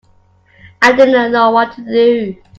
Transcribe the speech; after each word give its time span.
I 0.81 0.93
didn't 0.93 1.31
know 1.31 1.51
what 1.51 1.73
to 1.73 1.81
do. 1.85 2.37